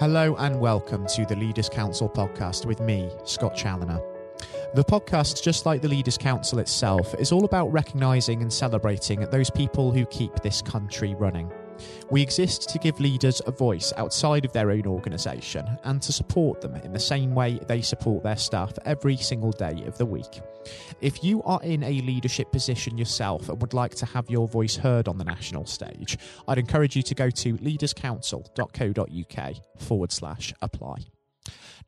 [0.00, 4.00] Hello and welcome to the Leaders Council podcast with me, Scott Challoner.
[4.72, 9.50] The podcast, just like the Leaders Council itself, is all about recognising and celebrating those
[9.50, 11.52] people who keep this country running.
[12.10, 16.60] We exist to give leaders a voice outside of their own organisation and to support
[16.60, 20.40] them in the same way they support their staff every single day of the week.
[21.00, 24.76] If you are in a leadership position yourself and would like to have your voice
[24.76, 31.06] heard on the national stage, I'd encourage you to go to leaderscouncil.co.uk forward slash apply.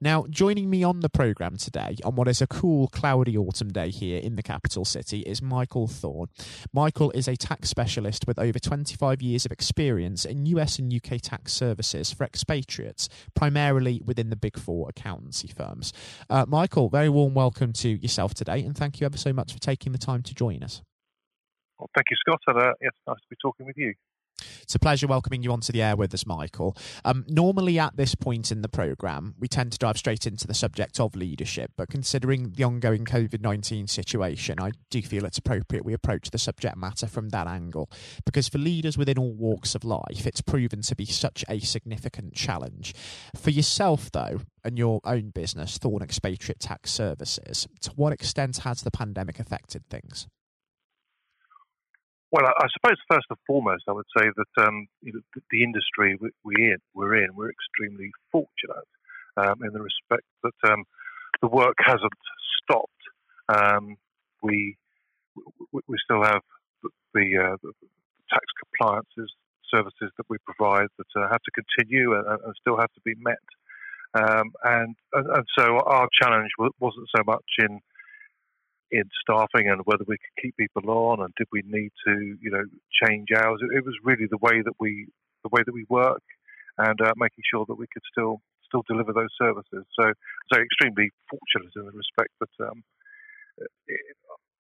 [0.03, 3.91] Now, joining me on the programme today on what is a cool, cloudy autumn day
[3.91, 6.27] here in the capital city is Michael Thorne.
[6.73, 11.21] Michael is a tax specialist with over 25 years of experience in US and UK
[11.23, 15.93] tax services for expatriates, primarily within the big four accountancy firms.
[16.29, 19.61] Uh, Michael, very warm welcome to yourself today, and thank you ever so much for
[19.61, 20.83] taking the time to join us.
[21.79, 22.41] Well, thank you, Scott.
[22.49, 23.95] And, uh, yes, nice to be talking with you.
[24.63, 26.77] It's a pleasure welcoming you onto the air with us, Michael.
[27.05, 30.55] Um, normally, at this point in the programme, we tend to dive straight into the
[30.55, 35.85] subject of leadership, but considering the ongoing COVID 19 situation, I do feel it's appropriate
[35.85, 37.91] we approach the subject matter from that angle.
[38.25, 42.35] Because for leaders within all walks of life, it's proven to be such a significant
[42.35, 42.95] challenge.
[43.37, 48.83] For yourself, though, and your own business, Thorne Expatriate Tax Services, to what extent has
[48.83, 50.29] the pandemic affected things?
[52.33, 56.79] Well, I, suppose first and foremost, I would say that um, the, industry we, in,
[56.95, 58.89] we're in, we're extremely fortunate
[59.37, 60.85] um, in the respect that um,
[61.43, 62.13] the work hasn't
[62.63, 62.91] stopped.
[63.51, 63.97] Um,
[64.43, 64.77] we
[65.73, 66.41] we still have
[66.83, 67.57] the, the, uh,
[68.31, 69.33] tax compliances
[69.71, 73.15] services that we provide that uh, have to continue and, and, still have to be
[73.19, 73.45] met.
[74.15, 77.81] Um, and, and so our challenge wasn't so much in
[78.93, 82.51] in staffing and whether we could keep people on and did we need to, you
[82.51, 82.63] know,
[83.03, 83.61] change hours.
[83.63, 85.09] It, it was really the way that we
[85.43, 86.23] the way that we work
[86.79, 89.85] and uh, making sure that we could still still deliver those services.
[89.99, 90.13] So,
[90.53, 92.85] so extremely fortunate in the respect that um,
[93.87, 94.01] it,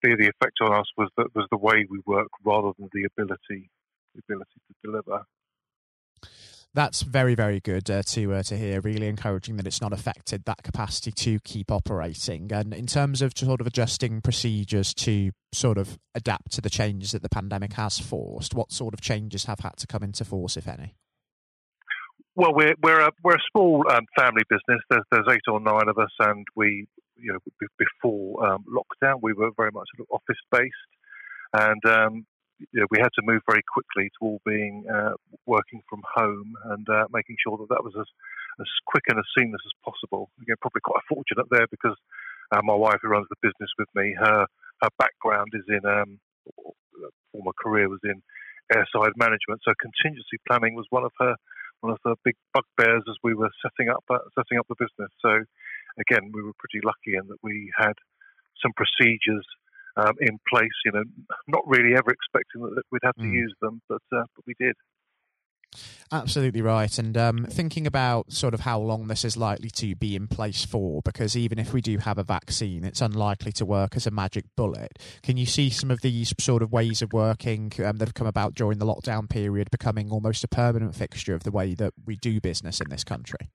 [0.02, 3.04] the, the effect on us was that was the way we work rather than the
[3.04, 3.70] ability
[4.14, 5.24] the ability to deliver
[6.74, 8.80] that's very very good uh, to uh, to hear.
[8.80, 12.52] Really encouraging that it's not affected that capacity to keep operating.
[12.52, 17.12] And in terms of sort of adjusting procedures to sort of adapt to the changes
[17.12, 20.56] that the pandemic has forced, what sort of changes have had to come into force,
[20.56, 20.96] if any?
[22.34, 24.80] Well, we're we're a we're a small um, family business.
[24.88, 29.34] There's there's eight or nine of us, and we you know before um, lockdown we
[29.34, 30.72] were very much office based,
[31.52, 32.26] and um,
[32.70, 35.14] you know, we had to move very quickly to all being uh,
[35.46, 38.06] working from home and uh, making sure that that was as,
[38.60, 40.30] as quick and as seamless as possible.
[40.40, 41.96] Again, probably quite fortunate there because
[42.52, 44.46] uh, my wife, who runs the business with me, her
[44.82, 46.18] her background is in um,
[47.30, 48.22] former career was in
[48.74, 51.34] airside management, so contingency planning was one of her
[51.80, 55.10] one of the big bugbears as we were setting up uh, setting up the business.
[55.20, 55.42] So
[55.98, 57.94] again, we were pretty lucky in that we had
[58.62, 59.46] some procedures
[59.96, 60.76] um, in place.
[60.84, 61.04] You know,
[61.48, 63.34] not really ever expecting that we'd have to mm.
[63.34, 64.74] use them, but uh, but we did.
[66.10, 66.98] Absolutely right.
[66.98, 70.64] And um, thinking about sort of how long this is likely to be in place
[70.64, 74.10] for, because even if we do have a vaccine, it's unlikely to work as a
[74.10, 74.98] magic bullet.
[75.22, 78.26] Can you see some of these sort of ways of working um, that have come
[78.26, 82.16] about during the lockdown period becoming almost a permanent fixture of the way that we
[82.16, 83.48] do business in this country?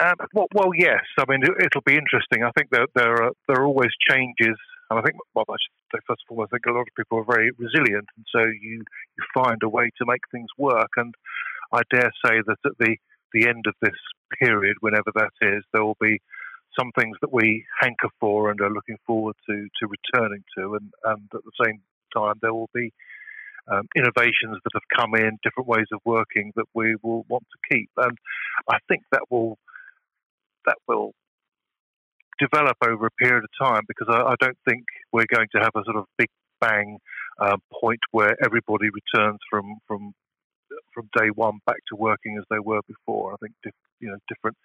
[0.00, 1.02] Um, well, well, yes.
[1.18, 2.44] I mean, it'll be interesting.
[2.44, 4.56] I think that there are there are always changes
[4.90, 6.96] and I think, well, I should say, first of all, I think a lot of
[6.96, 10.90] people are very resilient, and so you you find a way to make things work.
[10.96, 11.14] And
[11.72, 12.96] I dare say that at the
[13.34, 13.98] the end of this
[14.40, 16.20] period, whenever that is, there will be
[16.78, 20.92] some things that we hanker for and are looking forward to to returning to, and
[21.04, 21.80] and at the same
[22.14, 22.92] time, there will be
[23.70, 27.74] um, innovations that have come in, different ways of working that we will want to
[27.76, 27.90] keep.
[27.98, 28.16] And
[28.70, 29.58] I think that will
[30.66, 31.12] that will
[32.38, 35.72] develop over a period of time because I, I don't think we're going to have
[35.76, 36.28] a sort of big
[36.60, 36.98] bang
[37.40, 40.12] uh, point where everybody returns from from
[40.92, 43.32] from day one back to working as they were before.
[43.32, 43.54] I think
[44.00, 44.56] you know different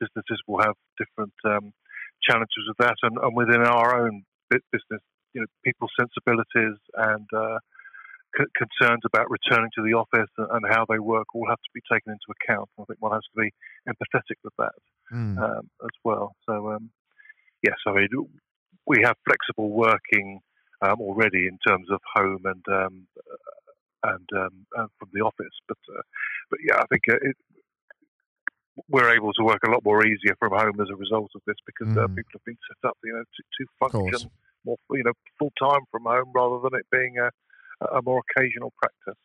[0.00, 1.72] businesses will have different um,
[2.22, 5.02] challenges with that, and, and, within our own business,
[5.34, 7.58] you know, people's sensibilities and uh,
[8.38, 11.72] c- concerns about returning to the office and, and, how they work all have to
[11.74, 12.68] be taken into account.
[12.78, 13.50] I think one has to be
[13.88, 14.76] empathetic with that
[15.12, 15.38] mm.
[15.38, 16.34] um, as well.
[16.48, 16.90] So um,
[17.62, 18.08] yes, I mean,
[18.86, 20.40] we have flexible working
[20.82, 23.06] um, already in terms of home and um,
[24.04, 26.02] and, um, and, from the office, but uh,
[26.50, 27.36] but yeah, I think uh, it,
[28.88, 31.56] we're able to work a lot more easier from home as a result of this
[31.66, 32.04] because uh, mm.
[32.04, 34.30] uh, people have been set up, you know, to, to function
[34.64, 37.30] more, you know, full time from home rather than it being a,
[37.96, 39.20] a more occasional practice.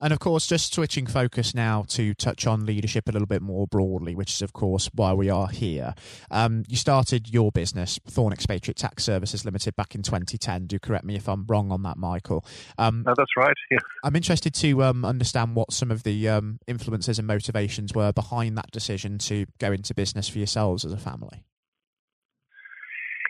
[0.00, 3.66] And of course, just switching focus now to touch on leadership a little bit more
[3.66, 5.94] broadly, which is, of course, why we are here.
[6.30, 10.66] Um, you started your business, Thorne Expatriate Tax Services Limited, back in 2010.
[10.66, 12.44] Do correct me if I'm wrong on that, Michael.
[12.76, 13.54] Um, no, that's right.
[13.70, 13.78] Yeah.
[14.02, 18.58] I'm interested to um, understand what some of the um, influences and motivations were behind
[18.58, 21.44] that decision to go into business for yourselves as a family.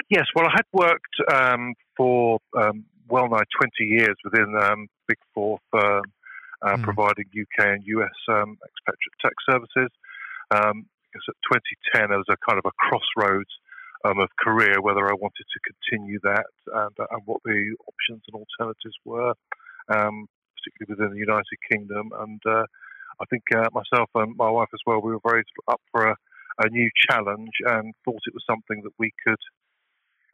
[0.08, 4.54] Yes, well, I had worked um, for um, well nigh 20 years within
[5.06, 6.04] Big Four firm
[6.64, 6.82] uh, mm.
[6.82, 9.92] providing UK and US um, expatriate tax services.
[10.50, 11.36] Um, at
[11.94, 13.50] 2010, there was a kind of a crossroads
[14.04, 18.22] um, of career, whether I wanted to continue that and, uh, and what the options
[18.28, 19.32] and alternatives were,
[19.88, 20.26] um,
[20.58, 22.10] particularly within the United Kingdom.
[22.18, 22.66] And uh,
[23.20, 26.16] I think uh, myself and my wife as well, we were very up for a,
[26.58, 29.40] a new challenge and thought it was something that we could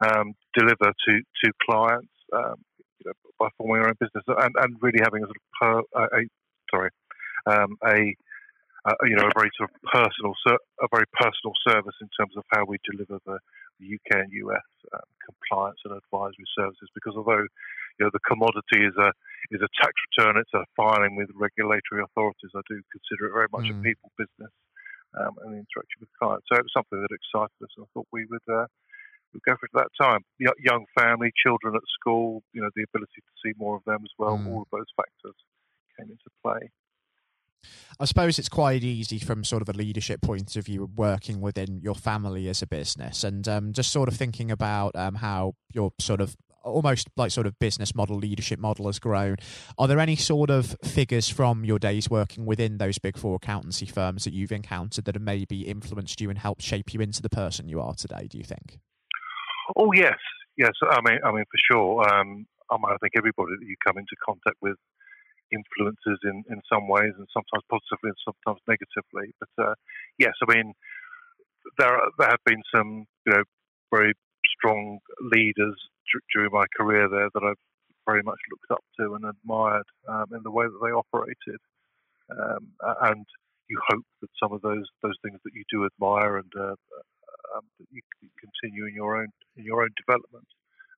[0.01, 1.13] um, deliver to
[1.43, 2.13] to clients.
[2.33, 2.55] Um,
[3.03, 5.73] you know, by forming our own business and, and really having a sort of per,
[5.97, 6.21] uh, a
[6.69, 6.89] sorry
[7.49, 8.13] um, a
[8.85, 10.33] uh, you know a very sort of personal
[10.81, 13.37] a very personal service in terms of how we deliver the,
[13.79, 17.45] the UK and US um, compliance and advisory services because although
[17.97, 19.09] you know the commodity is a
[19.49, 23.51] is a tax return it's a filing with regulatory authorities I do consider it very
[23.53, 23.77] much mm.
[23.77, 24.53] a people business
[25.17, 27.89] um, and the interaction with clients so it was something that excited us and I
[27.93, 28.65] thought we would uh,
[29.39, 30.21] go for it at that time.
[30.39, 34.11] Young family, children at school, you know, the ability to see more of them as
[34.17, 34.37] well.
[34.37, 34.47] Mm.
[34.47, 35.35] All of those factors
[35.97, 36.69] came into play.
[37.99, 41.79] I suppose it's quite easy from sort of a leadership point of view, working within
[41.81, 45.91] your family as a business, and um, just sort of thinking about um, how your
[45.99, 49.35] sort of almost like sort of business model, leadership model has grown.
[49.77, 53.85] Are there any sort of figures from your days working within those big four accountancy
[53.85, 57.29] firms that you've encountered that have maybe influenced you and helped shape you into the
[57.29, 58.27] person you are today?
[58.29, 58.79] Do you think?
[59.77, 60.19] Oh yes,
[60.57, 60.71] yes.
[60.89, 62.13] I mean, I mean for sure.
[62.13, 64.77] Um, I, mean, I think everybody that you come into contact with
[65.51, 69.35] influences in, in some ways, and sometimes positively and sometimes negatively.
[69.39, 69.75] But uh,
[70.17, 70.73] yes, I mean
[71.77, 73.43] there are, there have been some you know
[73.91, 74.13] very
[74.57, 74.99] strong
[75.33, 75.77] leaders
[76.11, 77.61] d- during my career there that I've
[78.07, 81.61] very much looked up to and admired um, in the way that they operated.
[82.31, 82.71] Um,
[83.01, 83.25] and
[83.69, 86.75] you hope that some of those those things that you do admire and uh,
[87.55, 89.27] um, that you can continue in your own
[89.57, 90.47] in your own development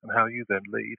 [0.04, 0.96] and how you then lead.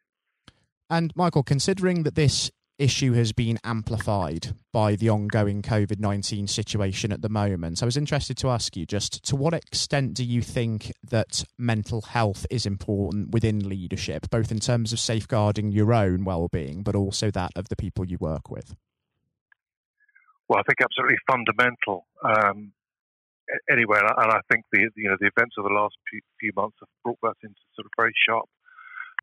[0.90, 7.12] And Michael, considering that this issue has been amplified by the ongoing COVID 19 situation
[7.12, 7.82] at the moment.
[7.82, 12.02] I was interested to ask you just to what extent do you think that mental
[12.02, 16.96] health is important within leadership, both in terms of safeguarding your own well being, but
[16.96, 18.74] also that of the people you work with?
[20.48, 22.06] Well, I think absolutely fundamental.
[22.22, 22.72] Um,
[23.70, 26.88] anyway, and I think the you know the events of the last few months have
[27.02, 28.48] brought that into sort of very sharp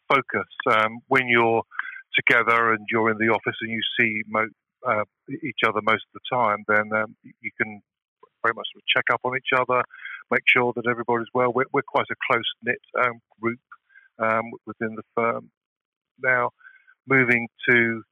[0.08, 0.50] focus.
[0.70, 1.64] Um, when you're
[2.16, 4.56] together and you're in the office and you see mo-
[4.88, 5.06] uh,
[5.44, 7.82] each other most of the time, then um, you can
[8.44, 9.82] very much sort of check up on each other,
[10.32, 11.54] make sure that everybody's well.
[11.54, 13.60] We're, we're quite a close knit um, group
[14.20, 15.50] um, within the firm
[16.22, 16.50] now.
[17.08, 18.04] Moving to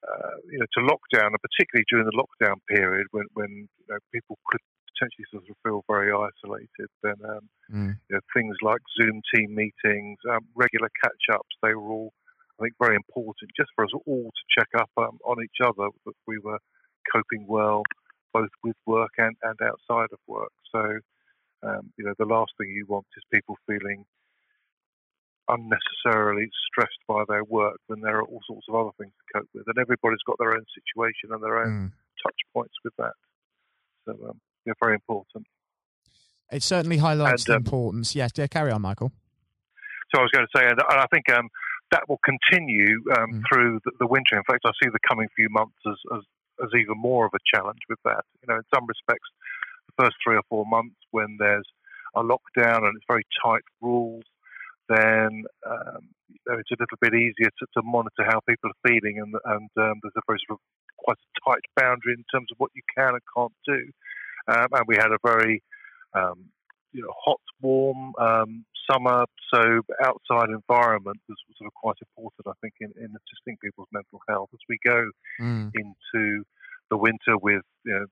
[0.00, 3.98] uh, you know to lockdown, and particularly during the lockdown period when when you know,
[4.12, 4.60] people could
[5.00, 7.96] potentially sort of feel very isolated, then um, mm.
[8.08, 12.12] you know, things like Zoom team meetings, um, regular catch ups, they were all,
[12.60, 15.88] I think, very important just for us all to check up um, on each other
[16.06, 16.58] that we were
[17.12, 17.82] coping well,
[18.32, 20.52] both with work and, and outside of work.
[20.72, 20.98] So,
[21.62, 24.04] um, you know, the last thing you want is people feeling
[25.48, 29.48] unnecessarily stressed by their work when there are all sorts of other things to cope
[29.52, 29.64] with.
[29.66, 31.92] And everybody's got their own situation and their own mm.
[32.22, 33.14] touch points with that.
[34.06, 35.46] So, um, they're very important.
[36.52, 38.14] It certainly highlights and, um, the importance.
[38.14, 39.12] Yes, yeah, carry on, Michael.
[40.12, 41.48] So I was going to say, and I think um,
[41.92, 43.42] that will continue um, mm.
[43.48, 44.36] through the, the, winter.
[44.36, 46.22] In fact, I see the coming few months as, as,
[46.64, 48.24] as even more of a challenge with that.
[48.42, 49.28] You know, in some respects,
[49.86, 51.66] the first three or four months when there's
[52.16, 54.24] a lockdown and it's very tight rules,
[54.88, 56.10] then um,
[56.58, 60.00] it's a little bit easier to, to, monitor how people are feeling, and, and um,
[60.02, 60.62] there's a very sort of
[60.98, 63.92] quite a tight boundary in terms of what you can and can't do
[64.50, 65.62] um, and we had a very
[66.14, 66.50] um,
[66.92, 69.24] you know hot, warm um, summer.
[69.52, 74.20] So outside environment was sort of quite important, I think, in, in assisting people's mental
[74.28, 75.70] health as we go mm.
[75.74, 76.44] into
[76.90, 78.06] the winter with you know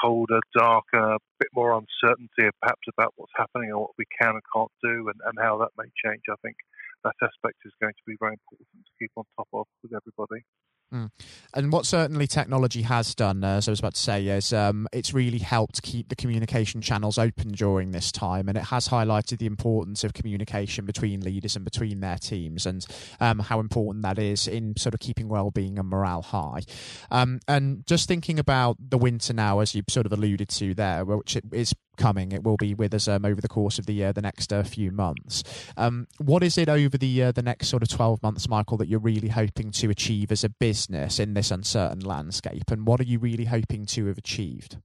[0.00, 4.42] colder, darker, a bit more uncertainty perhaps about what's happening and what we can and
[4.54, 6.22] can't do and, and how that may change.
[6.30, 6.56] I think
[7.02, 10.44] that aspect is going to be very important to keep on top of with everybody.
[10.92, 11.10] Mm.
[11.54, 14.88] And what certainly technology has done, uh, as I was about to say, is um,
[14.92, 19.38] it's really helped keep the communication channels open during this time, and it has highlighted
[19.38, 22.84] the importance of communication between leaders and between their teams, and
[23.20, 26.62] um, how important that is in sort of keeping well-being and morale high.
[27.10, 31.04] Um, and just thinking about the winter now, as you sort of alluded to there,
[31.04, 32.32] which is coming.
[32.32, 34.62] It will be with us um, over the course of the uh, the next uh,
[34.62, 35.44] few months.
[35.76, 38.88] Um, what is it over the uh, the next sort of twelve months, Michael, that
[38.88, 43.04] you're really hoping to achieve as a business in this uncertain landscape, and what are
[43.04, 44.78] you really hoping to have achieved?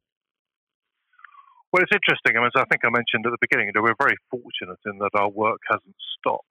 [1.72, 2.38] Well, it's interesting.
[2.38, 4.80] I mean, as I think I mentioned at the beginning, you know, we're very fortunate
[4.86, 6.48] in that our work hasn't stopped.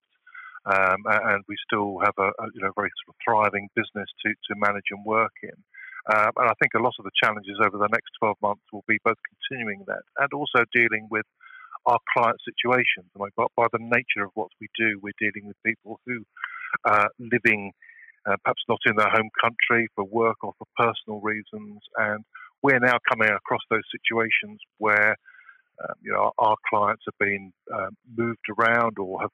[0.67, 4.33] Um, and we still have a, a, you know very sort of thriving business to,
[4.33, 5.57] to manage and work in.
[6.13, 8.85] Um, and I think a lot of the challenges over the next 12 months will
[8.87, 11.25] be both continuing that and also dealing with
[11.87, 13.09] our client situations.
[13.17, 16.25] I mean, by, by the nature of what we do, we're dealing with people who
[16.85, 17.73] are living
[18.27, 21.81] uh, perhaps not in their home country for work or for personal reasons.
[21.97, 22.25] And
[22.63, 25.17] we're now coming across those situations where
[25.83, 29.31] um, you know, our, clients have been um, moved around or have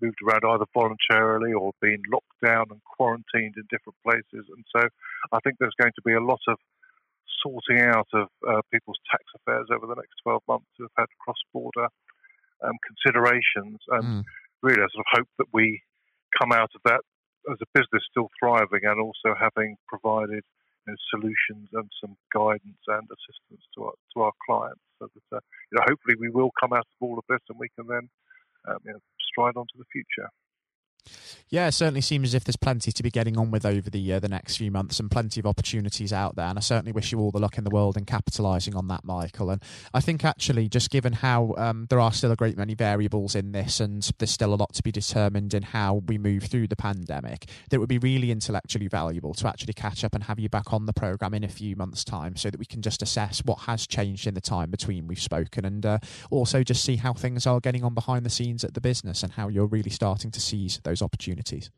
[0.00, 4.46] moved around either voluntarily or been locked down and quarantined in different places.
[4.54, 4.86] And so
[5.32, 6.58] I think there's going to be a lot of
[7.42, 11.08] sorting out of uh, people's tax affairs over the next 12 months who have had
[11.18, 11.88] cross border
[12.62, 13.80] um, considerations.
[13.88, 14.24] And mm.
[14.62, 15.82] really, I sort of hope that we
[16.38, 17.00] come out of that
[17.50, 20.44] as a business still thriving and also having provided
[20.86, 25.36] you know, solutions and some guidance and assistance to our, to our clients so that
[25.36, 25.40] uh,
[25.72, 28.08] you know, hopefully we will come out of all of this and we can then
[28.68, 29.00] um, you know,
[29.32, 30.28] stride on to the future.
[31.48, 34.12] Yeah, it certainly seems as if there's plenty to be getting on with over the
[34.12, 36.46] uh, the next few months, and plenty of opportunities out there.
[36.46, 39.04] And I certainly wish you all the luck in the world in capitalising on that,
[39.04, 39.50] Michael.
[39.50, 39.60] And
[39.92, 43.50] I think actually, just given how um, there are still a great many variables in
[43.50, 46.76] this, and there's still a lot to be determined in how we move through the
[46.76, 50.72] pandemic, that would be really intellectually valuable to actually catch up and have you back
[50.72, 53.60] on the program in a few months' time, so that we can just assess what
[53.60, 55.98] has changed in the time between we've spoken, and uh,
[56.30, 59.32] also just see how things are getting on behind the scenes at the business and
[59.32, 61.70] how you're really starting to seize those opportunities?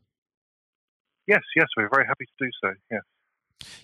[1.27, 2.73] Yes, yes, we're very happy to do so.
[2.91, 3.01] Yes.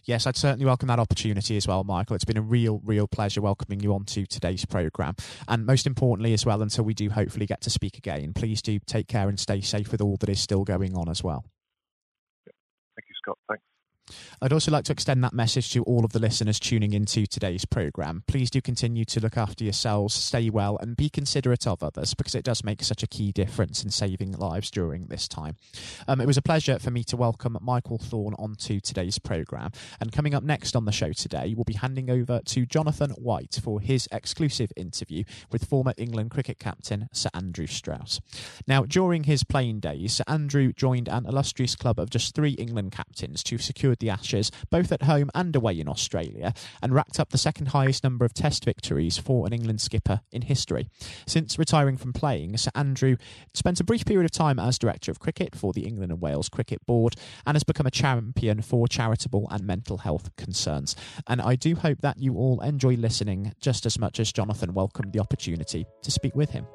[0.03, 2.15] Yes, I'd certainly welcome that opportunity as well, Michael.
[2.15, 5.15] It's been a real, real pleasure welcoming you onto today's programme.
[5.48, 8.79] And most importantly, as well, until we do hopefully get to speak again, please do
[8.79, 11.45] take care and stay safe with all that is still going on as well.
[12.45, 13.38] Thank you, Scott.
[13.48, 13.63] Thanks.
[14.42, 17.66] I'd also like to extend that message to all of the listeners tuning into today's
[17.66, 18.24] programme.
[18.28, 22.36] Please do continue to look after yourselves, stay well, and be considerate of others because
[22.36, 25.56] it does make such a key difference in saving lives during this time.
[26.08, 29.72] Um, it was a pleasure for me to welcome Michael Thorne onto today's programme.
[30.00, 33.60] And coming up next on the show today, we'll be handing over to Jonathan White
[33.62, 38.22] for his exclusive interview with former England cricket captain Sir Andrew Strauss.
[38.68, 42.92] Now, during his playing days, Sir Andrew joined an illustrious club of just three England
[42.92, 47.29] captains to secure the Ashes, both at home and away in Australia, and racked up
[47.29, 50.88] the second highest number of Test victories for an England skipper in history.
[51.27, 53.18] Since retiring from playing, Sir Andrew
[53.53, 56.50] spent a brief period of time as Director of Cricket for the England and Wales
[56.50, 57.15] Cricket Board
[57.46, 60.96] and has become a champion for charitable and mental health concerns.
[61.27, 65.13] And I do hope that you all enjoy listening just as much as Jonathan welcomed
[65.13, 66.65] the opportunity to speak with him.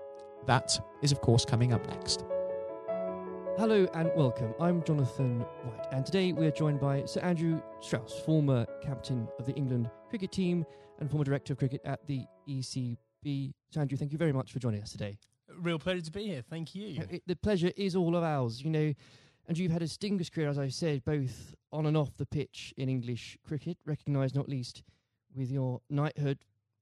[0.46, 2.24] That is, of course, coming up next.
[3.56, 4.52] Hello and welcome.
[4.58, 9.46] I'm Jonathan White, and today we are joined by Sir Andrew Strauss, former captain of
[9.46, 10.66] the England cricket team
[10.98, 13.52] and former director of cricket at the ECB.
[13.70, 15.16] Sir Andrew, thank you very much for joining us today.
[15.56, 16.42] Real pleasure to be here.
[16.42, 17.02] Thank you.
[17.02, 18.60] Uh, it, the pleasure is all of ours.
[18.60, 18.92] You know,
[19.46, 22.74] and you've had a distinguished career, as I said, both on and off the pitch
[22.76, 24.82] in English cricket, recognised not least
[25.32, 26.38] with your knighthood